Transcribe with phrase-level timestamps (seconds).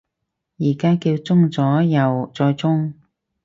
[0.57, 2.95] 而家叫中咗右再中